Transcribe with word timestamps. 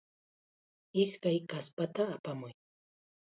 Ishkay 1.01 1.37
kaspata 1.49 2.03
apamuy. 2.15 2.53